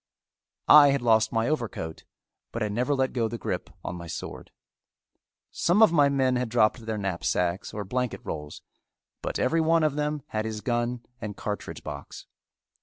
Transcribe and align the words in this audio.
I 0.67 0.87
had 0.87 1.03
lost 1.03 1.31
my 1.31 1.47
overcoat, 1.47 2.05
but 2.51 2.63
had 2.63 2.71
never 2.71 2.95
let 2.95 3.13
go 3.13 3.27
the 3.27 3.37
grip 3.37 3.69
on 3.85 3.95
my 3.97 4.07
sword. 4.07 4.49
Some 5.51 5.83
of 5.83 5.91
my 5.91 6.09
men 6.09 6.37
had 6.37 6.49
dropped 6.49 6.87
their 6.87 6.97
knapsacks 6.97 7.71
or 7.71 7.85
blanket 7.85 8.21
rolls, 8.23 8.63
but 9.21 9.37
every 9.37 9.61
one 9.61 9.83
of 9.83 9.93
them 9.93 10.23
had 10.29 10.45
his 10.45 10.61
gun 10.61 11.05
and 11.21 11.37
cartridge 11.37 11.83
box. 11.83 12.25